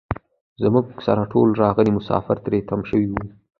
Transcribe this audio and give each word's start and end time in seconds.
زموږ 0.63 0.85
سره 1.07 1.23
ټول 1.31 1.47
راغلي 1.63 1.91
مسافر 1.97 2.35
تري 2.45 2.59
تم 2.69 2.81
شوي 2.89 3.07
وو. 3.09 3.21